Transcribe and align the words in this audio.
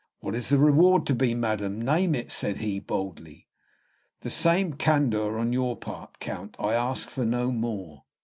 "What 0.19 0.33
is 0.33 0.49
the 0.49 0.57
reward 0.57 1.05
to 1.05 1.13
be, 1.13 1.35
madam? 1.35 1.79
Name 1.79 2.15
it," 2.15 2.31
said 2.31 2.57
he, 2.57 2.79
boldly. 2.79 3.47
"The 4.21 4.31
same 4.31 4.73
candor 4.73 5.37
on 5.37 5.53
your 5.53 5.77
part, 5.77 6.17
Count; 6.17 6.55
I 6.57 6.73
ask 6.73 7.07
for 7.07 7.23
no 7.23 7.51
more." 7.51 8.05